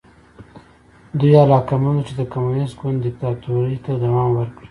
دوی 1.19 1.33
علاقمند 1.43 1.97
وو 1.97 2.05
چې 2.07 2.13
د 2.17 2.21
کمونېست 2.33 2.75
ګوند 2.81 2.97
دیکتاتورۍ 3.05 3.77
ته 3.85 3.91
دوام 4.03 4.29
ورکړي. 4.35 4.59